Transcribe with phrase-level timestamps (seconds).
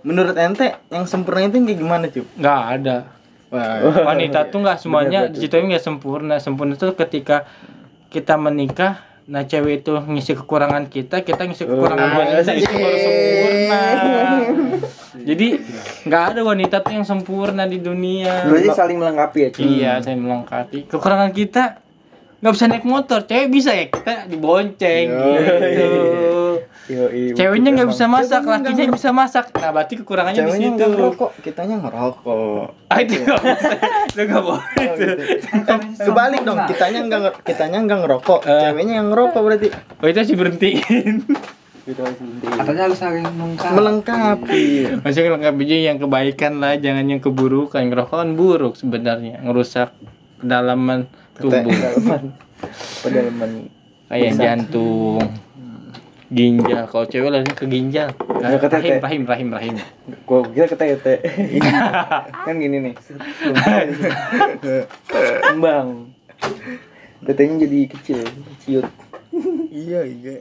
[0.00, 2.96] menurut ente yang sempurna itu yang kayak gimana cup nggak ada.
[3.50, 5.42] Wah, wanita tuh nggak semuanya Bener, bener.
[5.42, 6.34] diciptain nggak sempurna.
[6.38, 7.50] Sempurna tuh ketika
[8.08, 12.58] kita menikah nah cewek itu ngisi kekurangan kita kita ngisi kekurangan Oh, wanita iya.
[12.58, 13.82] itu baru sempurna.
[15.28, 15.46] Jadi
[16.02, 18.46] nggak ada wanita tuh yang sempurna di dunia.
[18.46, 19.60] Berarti saling melengkapi ya, Ci?
[19.62, 20.86] iya saya melengkapi.
[20.86, 21.78] Kekurangan kita
[22.40, 23.18] nggak bisa naik motor.
[23.22, 25.86] Cewek bisa ya kita dibonceng Yo, gitu
[26.90, 31.30] Yoi, ceweknya nggak bisa masak Ceweknya lakinya bisa masak nah berarti kekurangannya di situ ngerokok
[31.38, 33.56] kitanya ngerokok ah itu nggak boleh.
[34.10, 35.14] itu nggak boleh Oh, gitu.
[36.02, 38.60] kebalik dong kitanya nggak kitanya nggak ngerokok Eh.
[38.66, 41.16] ceweknya yang ngerokok berarti oh itu sih berhentiin
[41.80, 42.04] Gitu.
[42.60, 43.72] Katanya harus saling melengkapi.
[43.72, 44.64] melengkapi
[45.00, 47.80] Maksudnya aja yang kebaikan lah, jangan yang keburukan.
[47.88, 49.96] Ngerokok kan buruk sebenarnya, ngerusak
[50.38, 51.08] kedalaman
[51.40, 51.56] tubuh.
[51.64, 52.22] Pedalaman.
[53.00, 53.50] Pedalaman.
[54.12, 55.24] Kayak jantung,
[56.30, 56.86] ginjal.
[56.86, 58.10] Kalau cewek langsung ke ginjal.
[58.40, 59.74] Ya, ke rahim, rahim, rahim, rahim.
[60.24, 61.14] Gua kira ke tete.
[62.46, 62.94] kan gini nih.
[65.44, 66.14] Kembang.
[67.20, 68.24] Tetenya jadi kecil,
[68.64, 68.86] ciut.
[69.70, 70.40] iya iya